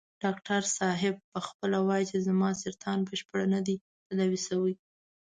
ډاکټر 0.23 0.61
صاحب 0.77 1.15
په 1.31 1.39
خپله 1.47 1.77
وايي 1.87 2.05
چې 2.11 2.17
زما 2.27 2.49
سرطان 2.63 2.99
بشپړ 3.09 3.41
نه 3.53 3.59
دی 3.67 3.75
تداوي 4.07 4.39
شوی. 4.47 4.73